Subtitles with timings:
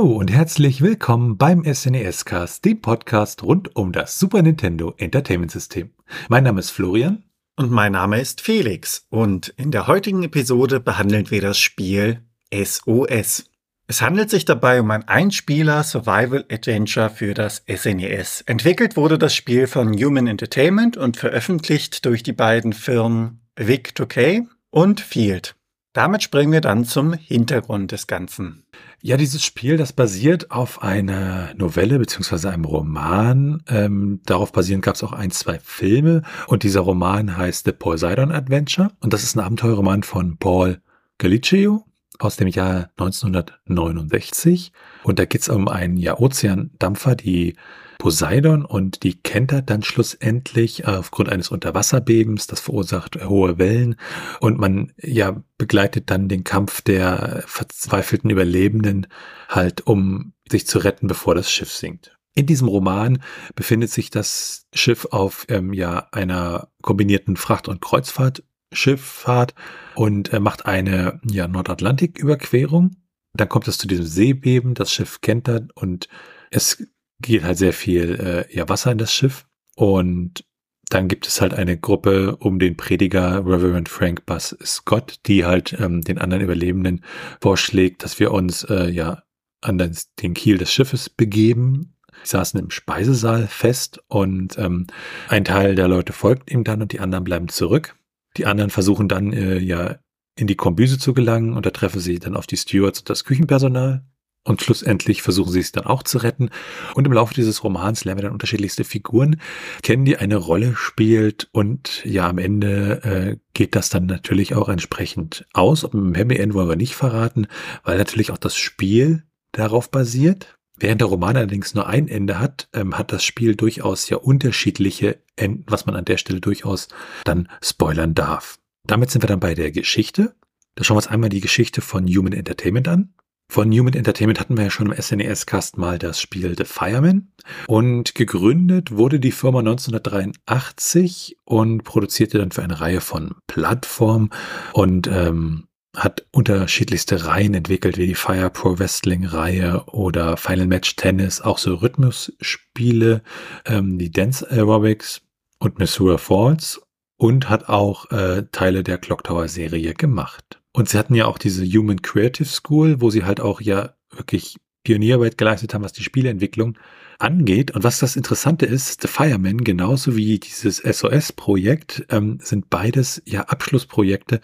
[0.00, 5.50] Hallo und herzlich willkommen beim SNES Cast, dem Podcast rund um das Super Nintendo Entertainment
[5.50, 5.90] System.
[6.30, 7.24] Mein Name ist Florian.
[7.56, 9.06] Und mein Name ist Felix.
[9.10, 13.50] Und in der heutigen Episode behandeln wir das Spiel SOS.
[13.88, 18.40] Es handelt sich dabei um ein Einspieler Survival Adventure für das SNES.
[18.46, 25.02] Entwickelt wurde das Spiel von Human Entertainment und veröffentlicht durch die beiden Firmen Vic2K und
[25.02, 25.56] Field.
[25.92, 28.62] Damit springen wir dann zum Hintergrund des Ganzen.
[29.02, 33.62] Ja, dieses Spiel, das basiert auf einer Novelle beziehungsweise einem Roman.
[33.66, 36.22] Ähm, darauf basierend gab es auch ein, zwei Filme.
[36.46, 38.92] Und dieser Roman heißt The Poseidon Adventure.
[39.00, 40.80] Und das ist ein Abenteuerroman von Paul
[41.18, 41.84] Galiccio
[42.20, 44.72] aus dem Jahr 1969.
[45.02, 47.56] Und da geht es um einen ja, Ozeandampfer, die
[48.00, 53.96] Poseidon und die kentert dann schlussendlich aufgrund eines Unterwasserbebens, das verursacht hohe Wellen
[54.40, 59.06] und man ja begleitet dann den Kampf der verzweifelten Überlebenden
[59.50, 62.16] halt, um sich zu retten, bevor das Schiff sinkt.
[62.34, 63.22] In diesem Roman
[63.54, 69.54] befindet sich das Schiff auf ähm, ja einer kombinierten Fracht- und Kreuzfahrtschifffahrt
[69.94, 72.96] und äh, macht eine ja Nordatlantiküberquerung.
[73.34, 76.08] Dann kommt es zu diesem Seebeben, das Schiff kentert und
[76.50, 76.82] es
[77.20, 79.46] geht halt sehr viel äh, ja, Wasser in das Schiff.
[79.76, 80.44] Und
[80.90, 85.76] dann gibt es halt eine Gruppe um den Prediger Reverend Frank Bass Scott, die halt
[85.78, 87.04] ähm, den anderen Überlebenden
[87.40, 89.22] vorschlägt, dass wir uns äh, ja
[89.60, 91.94] an den Kiel des Schiffes begeben.
[92.24, 94.88] Sie saßen im Speisesaal fest und ähm,
[95.28, 97.96] ein Teil der Leute folgt ihm dann und die anderen bleiben zurück.
[98.36, 99.98] Die anderen versuchen dann äh, ja
[100.36, 103.24] in die Kombüse zu gelangen und da treffen sie dann auf die Stewards und das
[103.24, 104.04] Küchenpersonal.
[104.42, 106.48] Und schlussendlich versuchen sie es dann auch zu retten.
[106.94, 109.40] Und im Laufe dieses Romans lernen wir dann unterschiedlichste Figuren
[109.82, 111.48] kennen, die eine Rolle spielt.
[111.52, 115.84] Und ja, am Ende äh, geht das dann natürlich auch entsprechend aus.
[115.84, 117.48] Ob im Happy End wollen wir nicht verraten,
[117.84, 120.56] weil natürlich auch das Spiel darauf basiert.
[120.78, 125.18] Während der Roman allerdings nur ein Ende hat, ähm, hat das Spiel durchaus ja unterschiedliche
[125.36, 126.88] Enden, was man an der Stelle durchaus
[127.24, 128.58] dann spoilern darf.
[128.86, 130.34] Damit sind wir dann bei der Geschichte.
[130.76, 133.12] Da schauen wir uns einmal die Geschichte von Human Entertainment an.
[133.50, 137.32] Von Human Entertainment hatten wir ja schon im SNES-Cast mal das Spiel The Fireman.
[137.66, 144.30] Und gegründet wurde die Firma 1983 und produzierte dann für eine Reihe von Plattformen
[144.72, 145.66] und ähm,
[145.96, 151.58] hat unterschiedlichste Reihen entwickelt, wie die Fire Pro Wrestling Reihe oder Final Match Tennis, auch
[151.58, 153.24] so Rhythmusspiele,
[153.66, 155.22] ähm, die Dance Aerobics
[155.58, 156.80] und Missouri Falls
[157.16, 160.59] und hat auch äh, Teile der Clock Tower Serie gemacht.
[160.72, 164.56] Und sie hatten ja auch diese Human Creative School, wo sie halt auch ja wirklich
[164.84, 166.78] Pionierarbeit geleistet haben, was die Spieleentwicklung
[167.18, 167.72] angeht.
[167.72, 173.42] Und was das Interessante ist, The Fireman, genauso wie dieses SOS-Projekt, ähm, sind beides ja
[173.42, 174.40] Abschlussprojekte,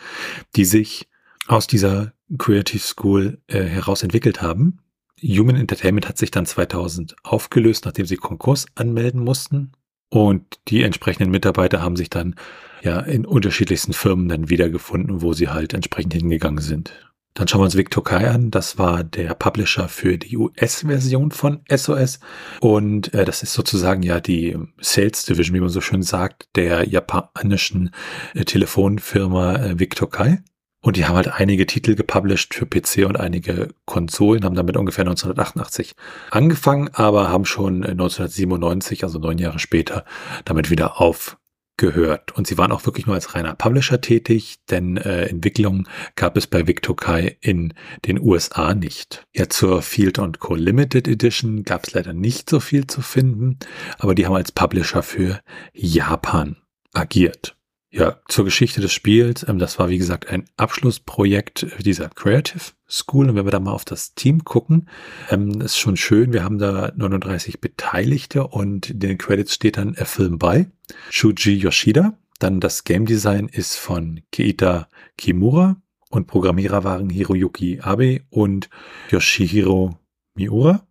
[0.57, 1.09] die sich
[1.47, 4.81] aus dieser Creative School äh, heraus entwickelt haben.
[5.23, 9.73] Human Entertainment hat sich dann 2000 aufgelöst, nachdem sie Konkurs anmelden mussten.
[10.09, 12.37] Und die entsprechenden Mitarbeiter haben sich dann
[12.83, 16.93] ja in unterschiedlichsten Firmen dann wiedergefunden, wo sie halt entsprechend hingegangen sind.
[17.37, 18.51] Dann schauen wir uns Victor Kai an.
[18.51, 22.19] Das war der Publisher für die US-Version von SOS.
[22.61, 26.89] Und äh, das ist sozusagen ja die Sales Division, wie man so schön sagt, der
[26.89, 27.91] japanischen
[28.35, 30.43] äh, Telefonfirma äh, Victor Kai.
[30.87, 35.03] Und die haben halt einige Titel gepublished für PC und einige Konsolen, haben damit ungefähr
[35.03, 35.97] 1988
[36.31, 40.05] angefangen, aber haben schon 1997, also neun Jahre später,
[40.45, 42.37] damit wieder aufgehört.
[42.37, 46.47] Und sie waren auch wirklich nur als reiner Publisher tätig, denn äh, Entwicklung gab es
[46.47, 49.27] bei Victor Kai in den USA nicht.
[49.35, 50.55] Ja, zur Field Co.
[50.55, 53.59] Limited Edition gab es leider nicht so viel zu finden,
[53.99, 55.41] aber die haben als Publisher für
[55.73, 56.59] Japan
[56.93, 57.57] agiert.
[57.91, 59.47] Ja, zur Geschichte des Spiels.
[59.49, 63.29] Ähm, das war, wie gesagt, ein Abschlussprojekt dieser Creative School.
[63.29, 64.89] Und wenn wir da mal auf das Team gucken,
[65.31, 66.33] ähm, ist schon schön.
[66.33, 70.69] Wir haben da 39 Beteiligte und in den Credits steht dann er Film bei.
[71.11, 72.19] Shuji Yoshida.
[72.39, 75.81] Dann das Game Design ist von Keita Kimura
[76.11, 78.69] und Programmierer waren Hiroyuki Abe und
[79.11, 79.99] Yoshihiro
[80.35, 80.87] Miura.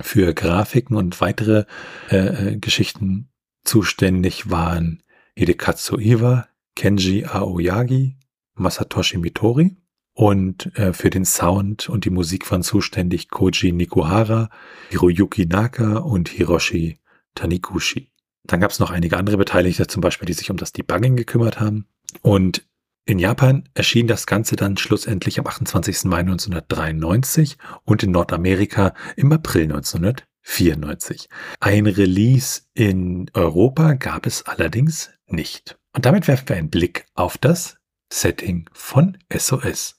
[0.00, 1.64] Für Grafiken und weitere
[2.10, 3.28] äh, äh Geschichten
[3.64, 5.02] zuständig waren
[5.36, 8.16] Hidekatsu Iwa, Kenji Aoyagi,
[8.54, 9.76] Masatoshi Mitori
[10.14, 14.48] und äh, für den Sound und die Musik waren zuständig Koji Nikuhara,
[14.90, 16.98] Hiroyuki Naka und Hiroshi
[17.34, 18.10] Taniguchi.
[18.44, 21.60] Dann gab es noch einige andere Beteiligte, zum Beispiel, die sich um das Debugging gekümmert
[21.60, 21.86] haben.
[22.22, 22.66] Und
[23.04, 26.04] in Japan erschien das Ganze dann schlussendlich am 28.
[26.04, 31.28] Mai 1993 und in Nordamerika im April 1994.
[31.60, 35.78] Ein Release in Europa gab es allerdings nicht.
[35.94, 37.78] Und damit werfen wir einen Blick auf das
[38.12, 39.96] Setting von SOS.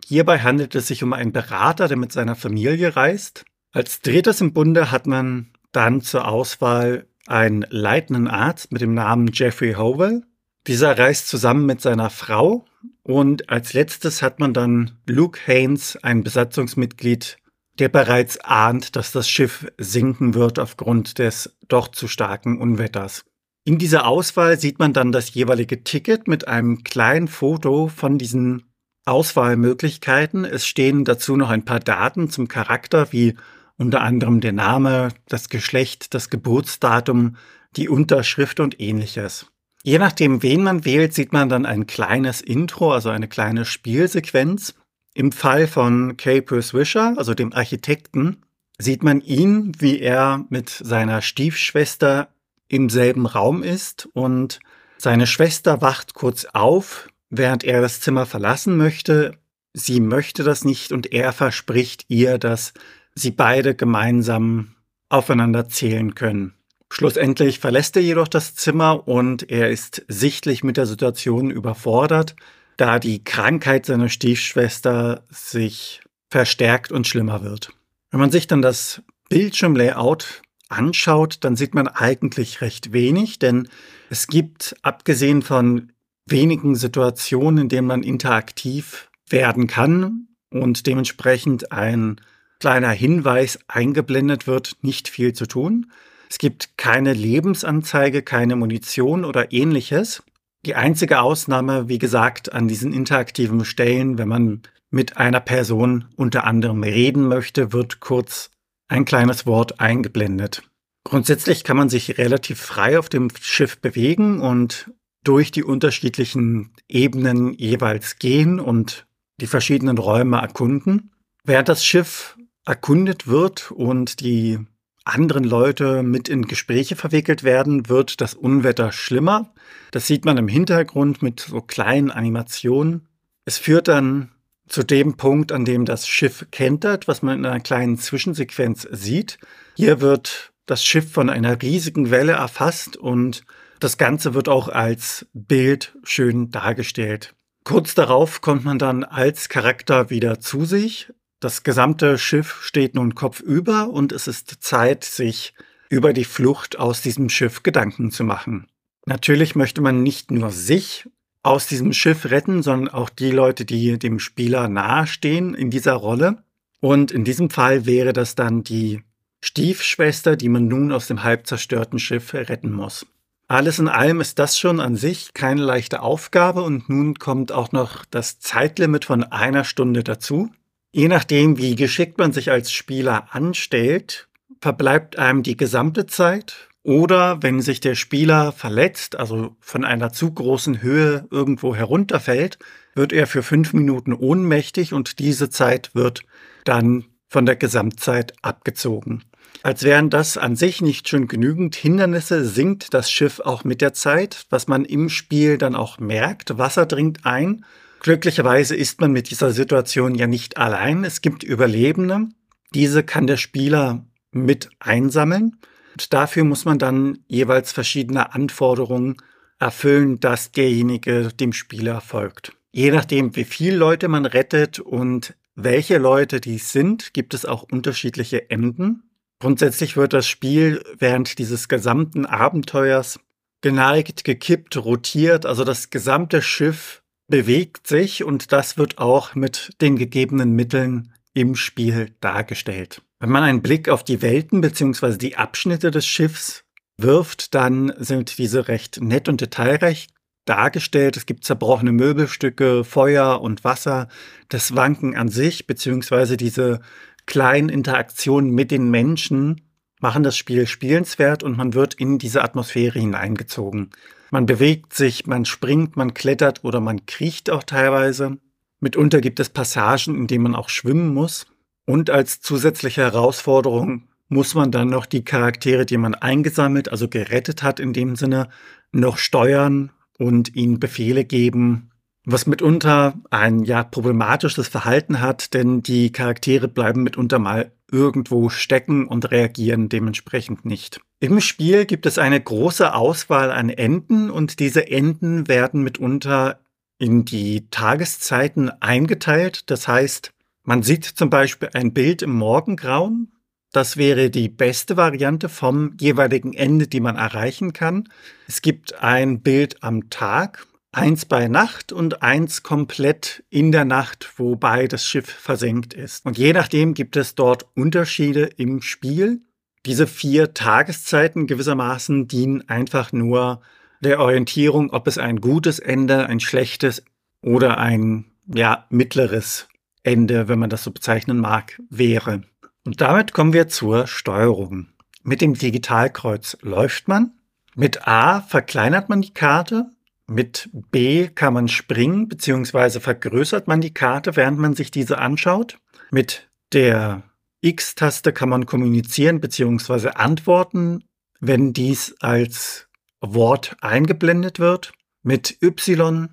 [0.07, 3.45] Hierbei handelt es sich um einen Berater, der mit seiner Familie reist.
[3.71, 9.31] Als drittes im Bunde hat man dann zur Auswahl einen leitenden Arzt mit dem Namen
[9.33, 10.23] Jeffrey Howell.
[10.67, 12.65] Dieser reist zusammen mit seiner Frau
[13.03, 17.37] und als letztes hat man dann Luke Haynes, ein Besatzungsmitglied,
[17.79, 23.25] der bereits ahnt, dass das Schiff sinken wird aufgrund des doch zu starken Unwetters.
[23.65, 28.63] In dieser Auswahl sieht man dann das jeweilige Ticket mit einem kleinen Foto von diesen
[29.05, 30.45] Auswahlmöglichkeiten.
[30.45, 33.35] Es stehen dazu noch ein paar Daten zum Charakter wie
[33.77, 37.35] unter anderem der Name, das Geschlecht, das Geburtsdatum,
[37.75, 39.47] die Unterschrift und ähnliches.
[39.83, 44.75] Je nachdem, wen man wählt, sieht man dann ein kleines Intro, also eine kleine Spielsequenz.
[45.13, 48.37] Im Fall von Capers Wisher, also dem Architekten,
[48.77, 52.29] sieht man ihn, wie er mit seiner Stiefschwester
[52.67, 54.59] im selben Raum ist und
[54.97, 59.37] seine Schwester wacht kurz auf, während er das Zimmer verlassen möchte.
[59.73, 62.73] Sie möchte das nicht und er verspricht ihr, dass
[63.15, 64.75] sie beide gemeinsam
[65.09, 66.53] aufeinander zählen können.
[66.91, 72.35] Schlussendlich verlässt er jedoch das Zimmer und er ist sichtlich mit der Situation überfordert,
[72.77, 77.71] da die Krankheit seiner Stiefschwester sich verstärkt und schlimmer wird.
[78.11, 83.69] Wenn man sich dann das Bildschirmlayout anschaut, dann sieht man eigentlich recht wenig, denn
[84.11, 85.92] es gibt, abgesehen von
[86.25, 92.21] wenigen Situationen, in denen man interaktiv werden kann und dementsprechend ein
[92.59, 95.91] kleiner Hinweis eingeblendet wird, nicht viel zu tun.
[96.29, 100.23] Es gibt keine Lebensanzeige, keine Munition oder ähnliches.
[100.65, 106.45] Die einzige Ausnahme, wie gesagt, an diesen interaktiven Stellen, wenn man mit einer Person unter
[106.45, 108.49] anderem reden möchte, wird kurz
[108.87, 110.63] ein kleines Wort eingeblendet.
[111.03, 114.89] Grundsätzlich kann man sich relativ frei auf dem Schiff bewegen und
[115.23, 119.05] durch die unterschiedlichen Ebenen jeweils gehen und
[119.39, 121.11] die verschiedenen Räume erkunden.
[121.43, 124.59] Während das Schiff erkundet wird und die
[125.03, 129.53] anderen Leute mit in Gespräche verwickelt werden, wird das Unwetter schlimmer.
[129.91, 133.07] Das sieht man im Hintergrund mit so kleinen Animationen.
[133.45, 134.31] Es führt dann
[134.67, 139.39] zu dem Punkt, an dem das Schiff kentert, was man in einer kleinen Zwischensequenz sieht.
[139.75, 143.43] Hier wird das Schiff von einer riesigen Welle erfasst und
[143.83, 147.35] das Ganze wird auch als Bild schön dargestellt.
[147.63, 151.11] Kurz darauf kommt man dann als Charakter wieder zu sich,
[151.43, 155.53] das gesamte Schiff steht nun kopfüber und es ist Zeit, sich
[155.89, 158.67] über die Flucht aus diesem Schiff Gedanken zu machen.
[159.05, 161.05] Natürlich möchte man nicht nur sich
[161.41, 166.43] aus diesem Schiff retten, sondern auch die Leute, die dem Spieler nahestehen in dieser Rolle.
[166.79, 169.03] Und in diesem Fall wäre das dann die
[169.41, 173.05] Stiefschwester, die man nun aus dem halb zerstörten Schiff retten muss.
[173.53, 177.71] Alles in allem ist das schon an sich keine leichte Aufgabe und nun kommt auch
[177.71, 180.49] noch das Zeitlimit von einer Stunde dazu.
[180.91, 184.27] Je nachdem, wie geschickt man sich als Spieler anstellt,
[184.59, 190.31] verbleibt einem die gesamte Zeit Oder wenn sich der Spieler verletzt, also von einer zu
[190.31, 192.57] großen Höhe irgendwo herunterfällt,
[192.95, 196.23] wird er für fünf Minuten ohnmächtig und diese Zeit wird
[196.63, 199.23] dann von der Gesamtzeit abgezogen.
[199.61, 203.93] Als wären das an sich nicht schon genügend Hindernisse, sinkt das Schiff auch mit der
[203.93, 206.57] Zeit, was man im Spiel dann auch merkt.
[206.57, 207.63] Wasser dringt ein.
[208.01, 211.05] Glücklicherweise ist man mit dieser Situation ja nicht allein.
[211.05, 212.27] Es gibt Überlebende.
[212.73, 215.57] Diese kann der Spieler mit einsammeln.
[215.93, 219.17] Und dafür muss man dann jeweils verschiedene Anforderungen
[219.59, 222.51] erfüllen, dass derjenige dem Spieler folgt.
[222.71, 227.63] Je nachdem, wie viele Leute man rettet und welche Leute dies sind, gibt es auch
[227.63, 229.03] unterschiedliche Enden.
[229.43, 233.19] Grundsätzlich wird das Spiel während dieses gesamten Abenteuers
[233.59, 239.97] geneigt, gekippt, rotiert, also das gesamte Schiff bewegt sich und das wird auch mit den
[239.97, 243.01] gegebenen Mitteln im Spiel dargestellt.
[243.19, 245.17] Wenn man einen Blick auf die Welten bzw.
[245.17, 246.63] die Abschnitte des Schiffs
[246.97, 250.07] wirft, dann sind diese recht nett und detailreich
[250.45, 251.17] dargestellt.
[251.17, 254.07] Es gibt zerbrochene Möbelstücke, Feuer und Wasser,
[254.47, 256.37] das Wanken an sich bzw.
[256.37, 256.79] diese
[257.25, 259.61] kleinen Interaktionen mit den Menschen
[259.99, 263.91] machen das Spiel spielenswert und man wird in diese Atmosphäre hineingezogen.
[264.31, 268.37] Man bewegt sich, man springt, man klettert oder man kriecht auch teilweise.
[268.79, 271.45] Mitunter gibt es Passagen, in denen man auch schwimmen muss.
[271.85, 277.63] Und als zusätzliche Herausforderung muss man dann noch die Charaktere, die man eingesammelt, also gerettet
[277.63, 278.49] hat in dem Sinne,
[278.91, 281.91] noch steuern und ihnen Befehle geben,
[282.25, 289.07] was mitunter ein ja problematisches Verhalten hat, denn die Charaktere bleiben mitunter mal irgendwo stecken
[289.07, 290.99] und reagieren dementsprechend nicht.
[291.19, 296.59] Im Spiel gibt es eine große Auswahl an Enden und diese Enden werden mitunter
[296.97, 299.69] in die Tageszeiten eingeteilt.
[299.69, 300.31] Das heißt,
[300.63, 303.33] man sieht zum Beispiel ein Bild im Morgengrauen.
[303.73, 308.07] Das wäre die beste Variante vom jeweiligen Ende, die man erreichen kann.
[308.47, 314.33] Es gibt ein Bild am Tag, eins bei Nacht und eins komplett in der Nacht,
[314.37, 316.25] wobei das Schiff versenkt ist.
[316.25, 319.41] Und je nachdem gibt es dort Unterschiede im Spiel.
[319.85, 323.61] Diese vier Tageszeiten gewissermaßen dienen einfach nur
[323.99, 327.03] der Orientierung, ob es ein gutes Ende, ein schlechtes
[327.41, 329.67] oder ein ja mittleres
[330.03, 332.43] Ende, wenn man das so bezeichnen mag, wäre.
[332.85, 334.87] Und damit kommen wir zur Steuerung.
[335.23, 337.31] Mit dem Digitalkreuz läuft man.
[337.75, 339.89] Mit A verkleinert man die Karte
[340.27, 345.79] mit B kann man springen, beziehungsweise vergrößert man die Karte, während man sich diese anschaut.
[346.11, 347.23] Mit der
[347.61, 351.03] X-Taste kann man kommunizieren, beziehungsweise antworten,
[351.39, 352.87] wenn dies als
[353.19, 354.93] Wort eingeblendet wird.
[355.23, 356.29] Mit Y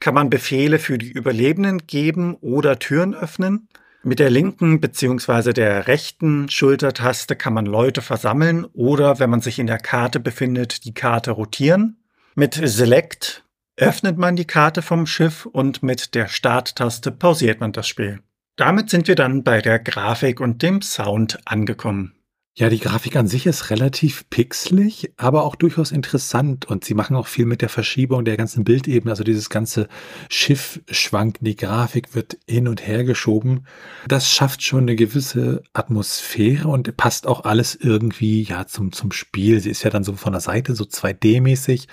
[0.00, 3.68] kann man Befehle für die Überlebenden geben oder Türen öffnen.
[4.02, 5.52] Mit der linken bzw.
[5.52, 10.84] der rechten Schultertaste kann man Leute versammeln oder, wenn man sich in der Karte befindet,
[10.84, 12.01] die Karte rotieren.
[12.34, 13.44] Mit Select
[13.76, 18.20] öffnet man die Karte vom Schiff und mit der Starttaste pausiert man das Spiel.
[18.56, 22.14] Damit sind wir dann bei der Grafik und dem Sound angekommen.
[22.54, 27.16] Ja, die Grafik an sich ist relativ pixelig, aber auch durchaus interessant und sie machen
[27.16, 29.10] auch viel mit der Verschiebung der ganzen Bildebene.
[29.10, 29.88] Also dieses ganze
[30.28, 33.66] Schiff schwankt, die Grafik wird hin und her geschoben.
[34.06, 39.58] Das schafft schon eine gewisse Atmosphäre und passt auch alles irgendwie ja zum, zum Spiel.
[39.60, 41.88] Sie ist ja dann so von der Seite so 2D-mäßig,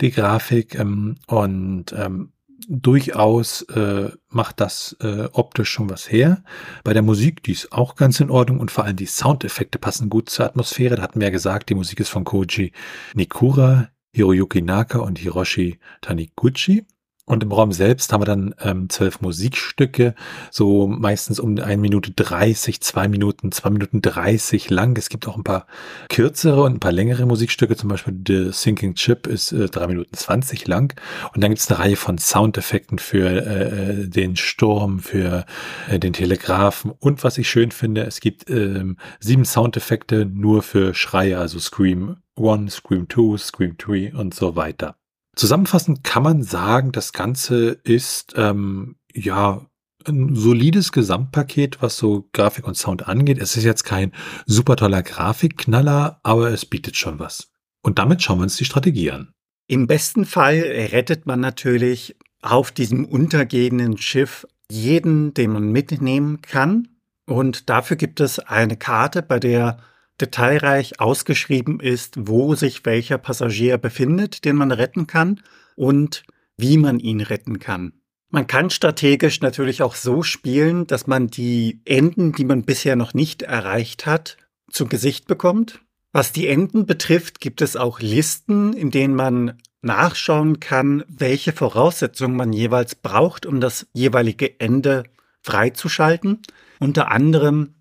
[0.00, 2.32] die Grafik ähm, und ähm,
[2.68, 6.42] durchaus äh, macht das äh, optisch schon was her.
[6.84, 10.10] Bei der Musik, die ist auch ganz in Ordnung und vor allem die Soundeffekte passen
[10.10, 10.96] gut zur Atmosphäre.
[10.96, 12.72] Da hatten wir ja gesagt, die Musik ist von Koji
[13.14, 16.84] Nikura, Hiroyuki Naka und Hiroshi Taniguchi.
[17.30, 20.16] Und im Raum selbst haben wir dann ähm, zwölf Musikstücke,
[20.50, 24.98] so meistens um eine Minute dreißig, zwei Minuten, zwei Minuten dreißig lang.
[24.98, 25.68] Es gibt auch ein paar
[26.08, 30.16] kürzere und ein paar längere Musikstücke, zum Beispiel The Sinking Chip ist äh, drei Minuten
[30.16, 30.92] zwanzig lang.
[31.32, 35.46] Und dann gibt es eine Reihe von Soundeffekten für äh, äh, den Sturm, für
[35.88, 36.90] äh, den Telegrafen.
[36.98, 42.16] Und was ich schön finde, es gibt ähm, sieben Soundeffekte nur für Schreie, also Scream
[42.36, 44.96] 1, Scream 2, Scream 3 und so weiter.
[45.36, 49.66] Zusammenfassend kann man sagen, das Ganze ist ähm, ja
[50.06, 53.38] ein solides Gesamtpaket, was so Grafik und Sound angeht.
[53.38, 54.12] Es ist jetzt kein
[54.46, 57.52] super toller Grafikknaller, aber es bietet schon was.
[57.82, 59.32] Und damit schauen wir uns die Strategie an.
[59.66, 60.58] Im besten Fall
[60.92, 66.88] rettet man natürlich auf diesem untergehenden Schiff jeden, den man mitnehmen kann.
[67.26, 69.78] Und dafür gibt es eine Karte, bei der
[70.20, 75.40] detailreich ausgeschrieben ist, wo sich welcher Passagier befindet, den man retten kann
[75.76, 76.24] und
[76.56, 77.92] wie man ihn retten kann.
[78.28, 83.12] Man kann strategisch natürlich auch so spielen, dass man die Enden, die man bisher noch
[83.12, 84.36] nicht erreicht hat,
[84.70, 85.80] zu Gesicht bekommt.
[86.12, 92.36] Was die Enden betrifft, gibt es auch Listen, in denen man nachschauen kann, welche Voraussetzungen
[92.36, 95.04] man jeweils braucht, um das jeweilige Ende
[95.42, 96.42] freizuschalten.
[96.78, 97.74] Unter anderem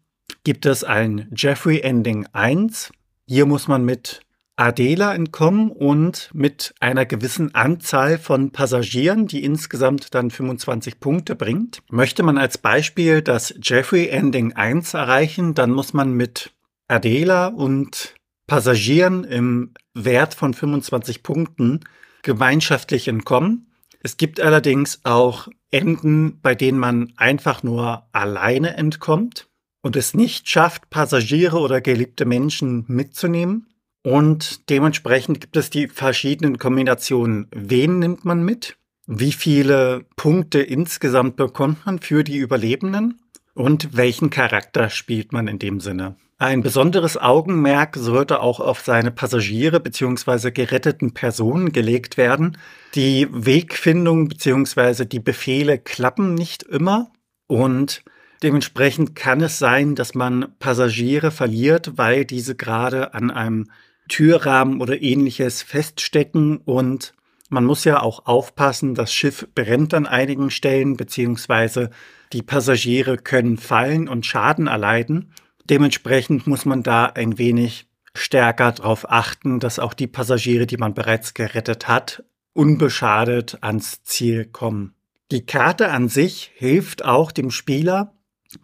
[0.50, 2.92] gibt es ein Jeffrey Ending 1.
[3.28, 4.22] Hier muss man mit
[4.56, 11.84] Adela entkommen und mit einer gewissen Anzahl von Passagieren, die insgesamt dann 25 Punkte bringt.
[11.92, 16.52] Möchte man als Beispiel das Jeffrey Ending 1 erreichen, dann muss man mit
[16.88, 18.16] Adela und
[18.48, 21.82] Passagieren im Wert von 25 Punkten
[22.24, 23.72] gemeinschaftlich entkommen.
[24.00, 29.46] Es gibt allerdings auch Enden, bei denen man einfach nur alleine entkommt
[29.82, 33.68] und es nicht schafft, Passagiere oder geliebte Menschen mitzunehmen.
[34.04, 37.48] Und dementsprechend gibt es die verschiedenen Kombinationen.
[37.54, 38.78] Wen nimmt man mit?
[39.08, 43.20] Wie viele Punkte insgesamt bekommt man für die Überlebenden?
[43.56, 46.16] Und welchen Charakter spielt man in dem Sinne?
[46.38, 50.52] Ein besonderes Augenmerk sollte auch auf seine Passagiere bzw.
[50.52, 52.58] geretteten Personen gelegt werden.
[52.96, 55.04] Die Wegfindung bzw.
[55.04, 57.12] die Befehle klappen nicht immer
[57.48, 58.04] und
[58.44, 63.70] dementsprechend kann es sein, dass man Passagiere verliert, weil diese gerade an einem
[64.08, 67.14] Türrahmen oder ähnliches feststecken und
[67.50, 71.90] man muss ja auch aufpassen, das Schiff brennt an einigen Stellen, beziehungsweise
[72.32, 75.34] die Passagiere können fallen und Schaden erleiden.
[75.66, 80.94] Dementsprechend muss man da ein wenig stärker darauf achten, dass auch die Passagiere, die man
[80.94, 84.94] bereits gerettet hat, unbeschadet ans Ziel kommen.
[85.32, 88.14] Die Karte an sich hilft auch dem Spieler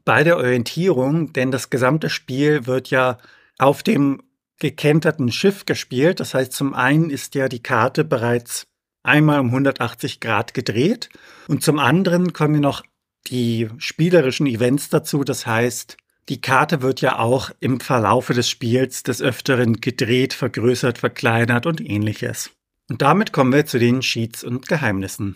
[0.03, 3.17] bei der Orientierung, denn das gesamte Spiel wird ja
[3.57, 4.21] auf dem
[4.59, 6.19] gekenterten Schiff gespielt.
[6.19, 8.67] Das heißt, zum einen ist ja die Karte bereits
[9.03, 11.09] einmal um 180 Grad gedreht
[11.47, 12.83] und zum anderen kommen noch
[13.27, 15.23] die spielerischen Events dazu.
[15.23, 15.97] Das heißt,
[16.29, 21.81] die Karte wird ja auch im Verlaufe des Spiels des Öfteren gedreht, vergrößert, verkleinert und
[21.81, 22.51] ähnliches.
[22.89, 25.35] Und damit kommen wir zu den Cheats und Geheimnissen.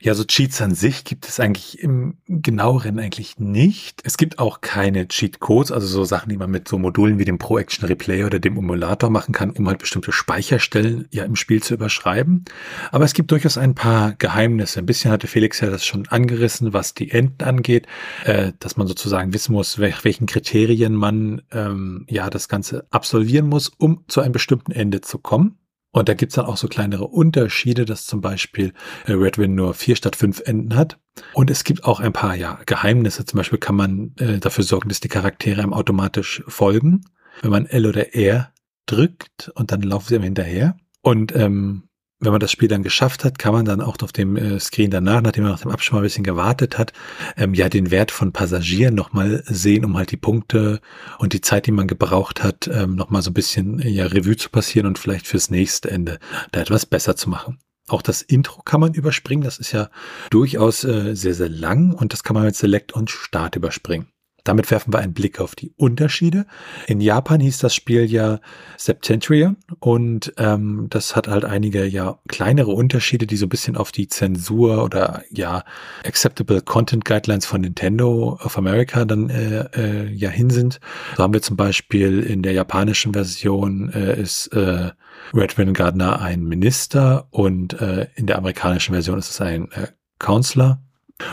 [0.00, 4.00] Ja, so Cheats an sich gibt es eigentlich im genaueren eigentlich nicht.
[4.04, 7.38] Es gibt auch keine Cheat-Codes, also so Sachen, die man mit so Modulen wie dem
[7.38, 11.62] Pro Action Replay oder dem Emulator machen kann, um halt bestimmte Speicherstellen ja im Spiel
[11.62, 12.44] zu überschreiben.
[12.92, 14.80] Aber es gibt durchaus ein paar Geheimnisse.
[14.80, 17.86] Ein bisschen hatte Felix ja das schon angerissen, was die Enden angeht,
[18.24, 23.48] äh, dass man sozusagen wissen muss, welch, welchen Kriterien man ähm, ja das Ganze absolvieren
[23.48, 25.59] muss, um zu einem bestimmten Ende zu kommen.
[25.92, 28.72] Und da gibt's dann auch so kleinere Unterschiede, dass zum Beispiel
[29.06, 30.98] äh, Redwin nur vier statt fünf Enden hat.
[31.34, 33.24] Und es gibt auch ein paar ja, Geheimnisse.
[33.24, 37.02] Zum Beispiel kann man äh, dafür sorgen, dass die Charaktere einem automatisch folgen.
[37.42, 38.52] Wenn man L oder R
[38.86, 40.76] drückt und dann laufen sie ihm hinterher.
[41.02, 41.88] Und ähm,
[42.20, 44.90] wenn man das Spiel dann geschafft hat, kann man dann auch auf dem äh, Screen
[44.90, 46.92] danach, nachdem man nach dem mal ein bisschen gewartet hat,
[47.36, 50.80] ähm, ja den Wert von Passagieren nochmal sehen, um halt die Punkte
[51.18, 54.50] und die Zeit, die man gebraucht hat, ähm, nochmal so ein bisschen ja Revue zu
[54.50, 56.18] passieren und vielleicht fürs nächste Ende
[56.52, 57.58] da etwas besser zu machen.
[57.88, 59.90] Auch das Intro kann man überspringen, das ist ja
[60.30, 64.06] durchaus äh, sehr, sehr lang und das kann man mit Select und Start überspringen.
[64.44, 66.46] Damit werfen wir einen Blick auf die Unterschiede.
[66.86, 68.40] In Japan hieß das Spiel ja
[68.76, 73.92] Septentrion und ähm, das hat halt einige ja kleinere Unterschiede, die so ein bisschen auf
[73.92, 75.64] die Zensur oder ja
[76.04, 80.80] Acceptable Content Guidelines von Nintendo of America dann äh, äh, ja hin sind.
[81.16, 84.90] So haben wir zum Beispiel in der japanischen Version äh, ist äh,
[85.34, 90.80] Redwin Gardner ein Minister und äh, in der amerikanischen Version ist es ein äh, Counselor.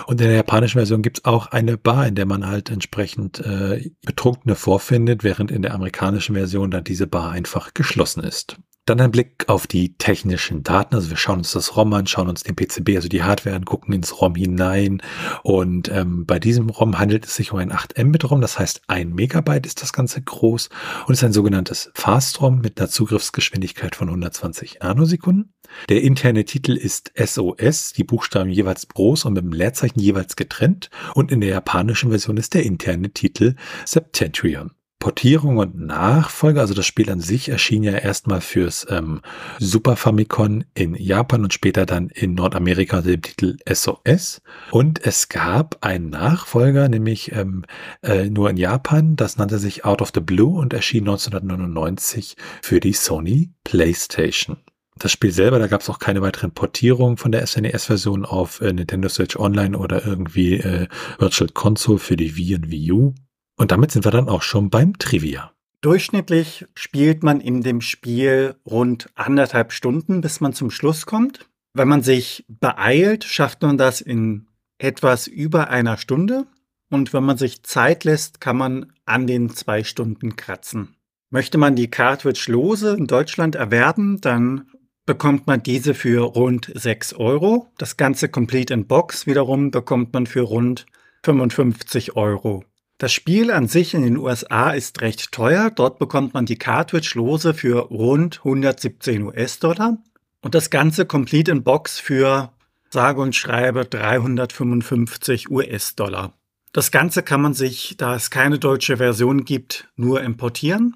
[0.05, 3.39] Und in der japanischen Version gibt es auch eine Bar, in der man halt entsprechend
[3.39, 8.57] äh, Betrunkene vorfindet, während in der amerikanischen Version dann diese Bar einfach geschlossen ist.
[8.87, 10.95] Dann ein Blick auf die technischen Daten.
[10.95, 13.65] Also wir schauen uns das ROM an, schauen uns den PCB, also die Hardware an,
[13.65, 15.01] gucken ins ROM hinein.
[15.43, 18.83] Und ähm, bei diesem ROM handelt es sich um ein 8 Mbit ROM, das heißt
[18.87, 20.69] ein Megabyte ist das Ganze groß
[21.05, 25.53] und ist ein sogenanntes Fast ROM mit einer Zugriffsgeschwindigkeit von 120 Nanosekunden.
[25.89, 30.89] Der interne Titel ist SOS, die Buchstaben jeweils groß und mit dem Leerzeichen jeweils getrennt.
[31.13, 34.71] Und in der japanischen Version ist der interne Titel Septentrion.
[34.99, 39.21] Portierung und Nachfolge, also das Spiel an sich erschien ja erstmal fürs ähm,
[39.59, 44.41] Super Famicom in Japan und später dann in Nordamerika unter dem Titel SOS.
[44.71, 47.63] Und es gab einen Nachfolger, nämlich ähm,
[48.01, 52.79] äh, nur in Japan, das nannte sich Out of the Blue und erschien 1999 für
[52.79, 54.57] die Sony PlayStation.
[54.99, 58.73] Das Spiel selber, da gab es auch keine weiteren Portierungen von der SNES-Version auf äh,
[58.73, 60.87] Nintendo Switch Online oder irgendwie äh,
[61.19, 63.13] Virtual Console für die Wii und Wii U.
[63.57, 65.51] Und damit sind wir dann auch schon beim Trivia.
[65.81, 71.47] Durchschnittlich spielt man in dem Spiel rund anderthalb Stunden, bis man zum Schluss kommt.
[71.73, 74.47] Wenn man sich beeilt, schafft man das in
[74.79, 76.47] etwas über einer Stunde.
[76.89, 80.95] Und wenn man sich Zeit lässt, kann man an den zwei Stunden kratzen.
[81.29, 84.69] Möchte man die Cartridge lose in Deutschland erwerben, dann
[85.07, 87.71] bekommt man diese für rund 6 Euro.
[87.77, 90.85] Das Ganze Complete in Box wiederum bekommt man für rund
[91.23, 92.63] 55 Euro.
[92.99, 95.71] Das Spiel an sich in den USA ist recht teuer.
[95.71, 99.97] Dort bekommt man die Cartridge lose für rund 117 US-Dollar
[100.41, 102.51] und das Ganze Complete in Box für
[102.89, 106.33] sage und schreibe 355 US-Dollar.
[106.77, 110.95] Das Ganze kann man sich, da es keine deutsche Version gibt, nur importieren.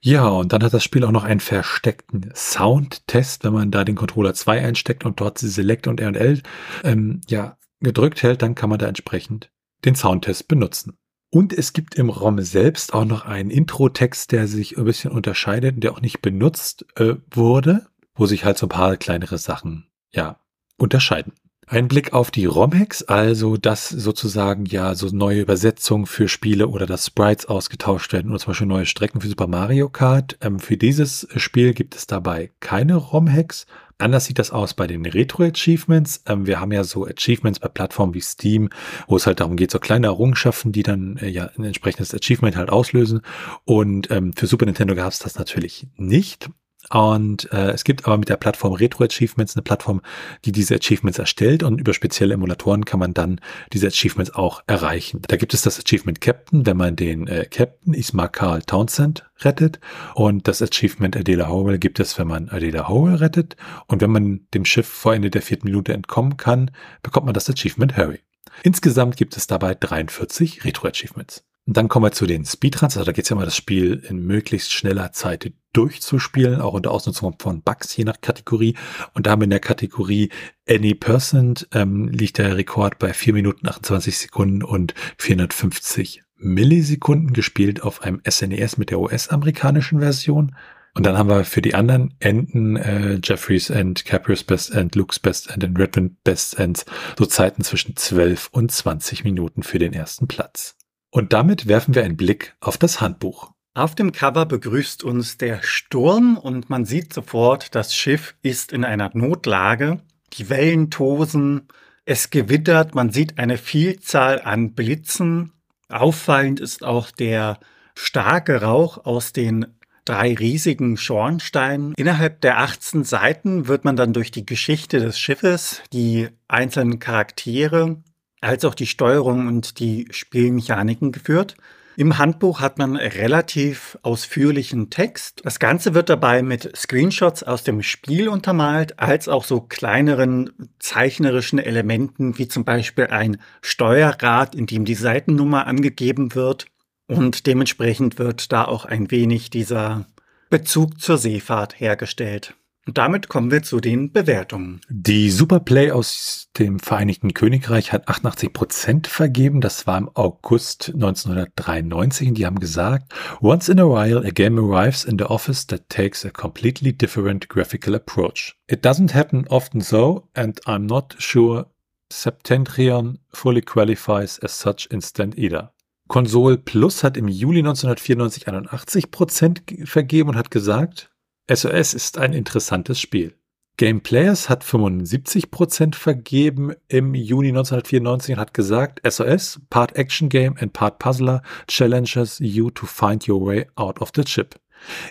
[0.00, 3.96] Ja, und dann hat das Spiel auch noch einen versteckten Soundtest, wenn man da den
[3.96, 6.40] Controller 2 einsteckt und dort Select und R&L
[6.84, 9.50] ähm, ja, gedrückt hält, dann kann man da entsprechend
[9.84, 10.96] den Soundtest benutzen.
[11.28, 15.74] Und es gibt im ROM selbst auch noch einen Intro-Text, der sich ein bisschen unterscheidet
[15.74, 19.84] und der auch nicht benutzt äh, wurde, wo sich halt so ein paar kleinere Sachen,
[20.12, 20.40] ja,
[20.78, 21.34] unterscheiden.
[21.72, 26.84] Ein Blick auf die ROM-Hacks, also dass sozusagen ja so neue Übersetzungen für Spiele oder
[26.84, 30.36] dass Sprites ausgetauscht werden oder zum Beispiel neue Strecken für Super Mario Kart.
[30.40, 33.66] Ähm, für dieses Spiel gibt es dabei keine ROM-Hacks.
[33.98, 36.24] Anders sieht das aus bei den Retro-Achievements.
[36.26, 38.70] Ähm, wir haben ja so Achievements bei Plattformen wie Steam,
[39.06, 42.56] wo es halt darum geht, so kleine Errungenschaften, die dann äh, ja ein entsprechendes Achievement
[42.56, 43.20] halt auslösen.
[43.64, 46.50] Und ähm, für Super Nintendo gab es das natürlich nicht.
[46.92, 50.02] Und äh, es gibt aber mit der Plattform Retro Achievements eine Plattform,
[50.44, 53.40] die diese Achievements erstellt und über spezielle Emulatoren kann man dann
[53.72, 55.22] diese Achievements auch erreichen.
[55.28, 59.78] Da gibt es das Achievement Captain, wenn man den äh, Captain Ismar Carl Townsend rettet
[60.16, 64.40] und das Achievement Adela Howell gibt es, wenn man Adela Howell rettet und wenn man
[64.52, 66.72] dem Schiff vor Ende der vierten Minute entkommen kann,
[67.02, 68.18] bekommt man das Achievement Harry.
[68.64, 71.44] Insgesamt gibt es dabei 43 Retro Achievements.
[71.70, 72.96] Und dann kommen wir zu den Speedruns.
[72.96, 76.90] Also da geht es ja mal das Spiel in möglichst schneller Zeit durchzuspielen, auch unter
[76.90, 78.74] Ausnutzung von Bugs je nach Kategorie.
[79.14, 80.30] Und da haben wir in der Kategorie
[80.68, 87.84] Any Percent ähm, liegt der Rekord bei 4 Minuten 28 Sekunden und 450 Millisekunden gespielt
[87.84, 90.56] auf einem SNES e mit der US-amerikanischen Version.
[90.94, 95.20] Und dann haben wir für die anderen Enden äh, Jeffries End, Caprios Best End, Luke's
[95.20, 96.84] Best End und Redmond Best End
[97.16, 100.74] so Zeiten zwischen 12 und 20 Minuten für den ersten Platz.
[101.10, 103.52] Und damit werfen wir einen Blick auf das Handbuch.
[103.74, 108.84] Auf dem Cover begrüßt uns der Sturm und man sieht sofort, das Schiff ist in
[108.84, 110.00] einer Notlage.
[110.32, 111.68] Die Wellen tosen,
[112.04, 115.52] es gewittert, man sieht eine Vielzahl an Blitzen.
[115.88, 117.58] Auffallend ist auch der
[117.94, 119.66] starke Rauch aus den
[120.04, 121.94] drei riesigen Schornsteinen.
[121.96, 128.02] Innerhalb der 18 Seiten wird man dann durch die Geschichte des Schiffes, die einzelnen Charaktere
[128.40, 131.56] als auch die Steuerung und die Spielmechaniken geführt.
[131.96, 135.42] Im Handbuch hat man relativ ausführlichen Text.
[135.44, 141.58] Das Ganze wird dabei mit Screenshots aus dem Spiel untermalt, als auch so kleineren zeichnerischen
[141.58, 146.66] Elementen, wie zum Beispiel ein Steuerrad, in dem die Seitennummer angegeben wird.
[147.06, 150.06] Und dementsprechend wird da auch ein wenig dieser
[150.48, 152.54] Bezug zur Seefahrt hergestellt.
[152.86, 154.80] Und damit kommen wir zu den Bewertungen.
[154.88, 159.60] Die Superplay aus dem Vereinigten Königreich hat 88 Prozent vergeben.
[159.60, 162.28] Das war im August 1993.
[162.28, 163.12] Und die haben gesagt,
[163.42, 167.48] once in a while a game arrives in the office that takes a completely different
[167.48, 168.56] graphical approach.
[168.66, 171.66] It doesn't happen often though, and I'm not sure
[172.10, 175.72] Septentrion fully qualifies as such instant either.
[176.08, 181.10] Console Plus hat im Juli 1994 81 Prozent vergeben und hat gesagt,
[181.52, 183.34] SOS ist ein interessantes Spiel.
[183.76, 190.54] Game Players hat 75% vergeben im Juni 1994 und hat gesagt, SOS, Part Action Game
[190.60, 194.60] and Part Puzzler challenges you to find your way out of the ship.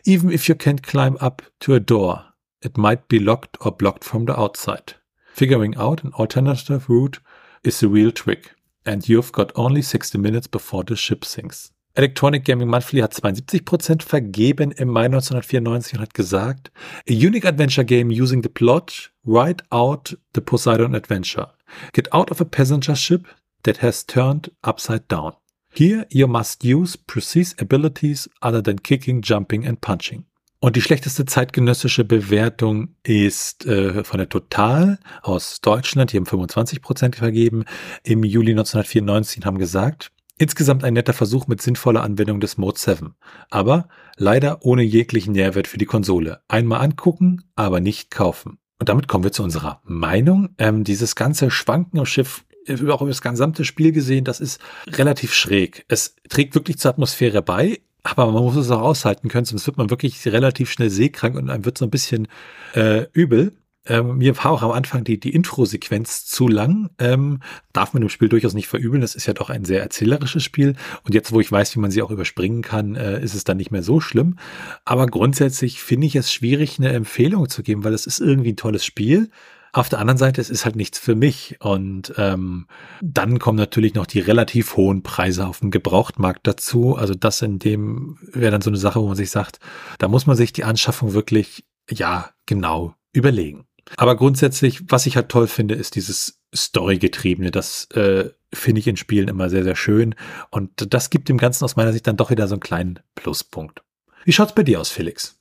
[0.05, 2.23] Even if you can't climb up to a door,
[2.61, 4.95] it might be locked or blocked from the outside.
[5.33, 7.19] Figuring out an alternative route
[7.65, 8.51] is the real trick.
[8.85, 11.71] And you've got only 60 minutes before the ship sinks.
[11.99, 16.71] Electronic Gaming Monthly hat 72% vergeben im Mai 1994 und hat gesagt,
[17.09, 21.49] a unique adventure game using the plot, write out the Poseidon adventure.
[21.91, 23.27] Get out of a passenger ship
[23.63, 25.33] that has turned upside down.
[25.73, 30.23] Here you must use precise abilities other than kicking, jumping and punching.
[30.61, 36.13] Und die schlechteste zeitgenössische Bewertung ist äh, von der Total aus Deutschland.
[36.13, 37.65] Die haben 25% vergeben.
[38.03, 43.13] Im Juli 1994 haben gesagt, Insgesamt ein netter Versuch mit sinnvoller Anwendung des Mode 7,
[43.49, 46.39] aber leider ohne jeglichen Nährwert für die Konsole.
[46.47, 48.57] Einmal angucken, aber nicht kaufen.
[48.79, 50.55] Und damit kommen wir zu unserer Meinung.
[50.57, 54.61] Ähm, dieses ganze Schwanken im Schiff, äh, auch über das gesamte Spiel gesehen, das ist
[54.87, 55.83] relativ schräg.
[55.89, 59.75] Es trägt wirklich zur Atmosphäre bei, aber man muss es auch aushalten können, sonst wird
[59.75, 62.29] man wirklich relativ schnell seekrank und einem wird so ein bisschen
[62.75, 63.57] äh, übel.
[63.89, 66.89] Ähm, mir war auch am Anfang die, die Intro-Sequenz zu lang.
[66.99, 67.39] Ähm,
[67.73, 69.01] darf man im Spiel durchaus nicht verübeln.
[69.01, 70.75] Das ist ja doch ein sehr erzählerisches Spiel.
[71.03, 73.57] Und jetzt, wo ich weiß, wie man sie auch überspringen kann, äh, ist es dann
[73.57, 74.37] nicht mehr so schlimm.
[74.85, 78.57] Aber grundsätzlich finde ich es schwierig, eine Empfehlung zu geben, weil es ist irgendwie ein
[78.57, 79.29] tolles Spiel.
[79.71, 81.57] Auf der anderen Seite, es ist halt nichts für mich.
[81.59, 82.67] Und ähm,
[83.01, 86.95] dann kommen natürlich noch die relativ hohen Preise auf dem Gebrauchtmarkt dazu.
[86.95, 89.59] Also das in dem wäre dann so eine Sache, wo man sich sagt,
[89.97, 93.65] da muss man sich die Anschaffung wirklich, ja, genau überlegen.
[93.97, 97.51] Aber grundsätzlich, was ich halt toll finde, ist dieses Story-getriebene.
[97.51, 100.15] Das äh, finde ich in Spielen immer sehr, sehr schön.
[100.51, 103.81] Und das gibt dem Ganzen aus meiner Sicht dann doch wieder so einen kleinen Pluspunkt.
[104.25, 105.39] Wie schaut's bei dir aus, Felix?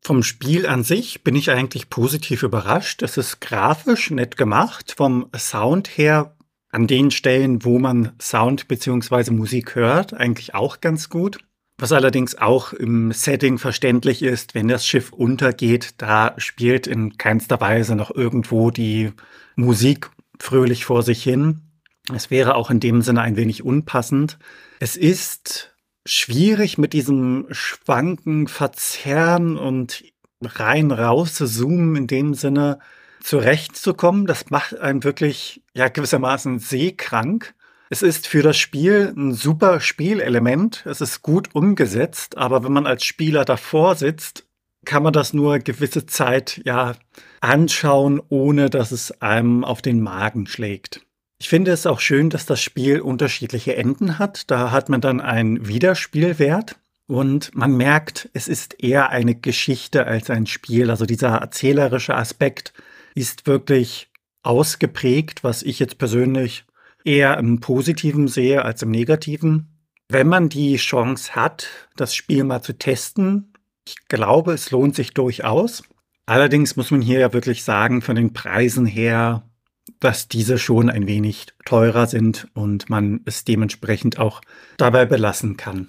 [0.00, 3.02] Vom Spiel an sich bin ich eigentlich positiv überrascht.
[3.02, 4.94] Es ist grafisch nett gemacht.
[4.96, 6.36] Vom Sound her
[6.70, 11.38] an den Stellen, wo man Sound beziehungsweise Musik hört, eigentlich auch ganz gut.
[11.80, 17.60] Was allerdings auch im Setting verständlich ist, wenn das Schiff untergeht, da spielt in keinster
[17.60, 19.12] Weise noch irgendwo die
[19.54, 20.10] Musik
[20.40, 21.62] fröhlich vor sich hin.
[22.12, 24.38] Es wäre auch in dem Sinne ein wenig unpassend.
[24.80, 30.02] Es ist schwierig mit diesem Schwanken, Verzerren und
[30.42, 32.80] rein raus zoomen in dem Sinne
[33.22, 34.26] zurechtzukommen.
[34.26, 37.54] Das macht einen wirklich ja gewissermaßen seekrank.
[37.90, 40.84] Es ist für das Spiel ein super Spielelement.
[40.86, 44.44] Es ist gut umgesetzt, aber wenn man als Spieler davor sitzt,
[44.84, 46.94] kann man das nur gewisse Zeit ja
[47.40, 51.00] anschauen, ohne dass es einem auf den Magen schlägt.
[51.40, 54.50] Ich finde es auch schön, dass das Spiel unterschiedliche Enden hat.
[54.50, 60.30] Da hat man dann einen Wiederspielwert und man merkt, es ist eher eine Geschichte als
[60.30, 60.90] ein Spiel.
[60.90, 62.72] Also dieser erzählerische Aspekt
[63.14, 64.10] ist wirklich
[64.42, 66.64] ausgeprägt, was ich jetzt persönlich
[67.04, 69.78] eher im Positiven sehe als im Negativen.
[70.08, 73.52] Wenn man die Chance hat, das Spiel mal zu testen,
[73.86, 75.82] ich glaube, es lohnt sich durchaus.
[76.26, 79.48] Allerdings muss man hier ja wirklich sagen, von den Preisen her
[80.00, 84.40] dass diese schon ein wenig teurer sind und man es dementsprechend auch
[84.76, 85.88] dabei belassen kann.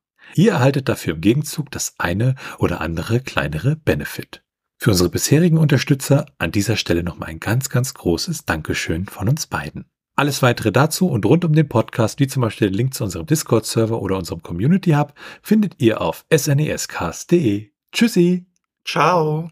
[0.35, 4.43] Ihr erhaltet dafür im Gegenzug das eine oder andere kleinere Benefit.
[4.77, 9.47] Für unsere bisherigen Unterstützer an dieser Stelle nochmal ein ganz, ganz großes Dankeschön von uns
[9.47, 9.85] beiden.
[10.15, 13.25] Alles weitere dazu und rund um den Podcast, wie zum Beispiel den Link zu unserem
[13.25, 17.71] Discord-Server oder unserem Community Hub, findet ihr auf snescast.de.
[17.91, 18.47] Tschüssi!
[18.85, 19.51] Ciao!